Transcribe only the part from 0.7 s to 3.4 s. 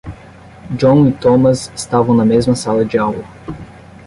John e Thomas estavam na mesma sala de aula.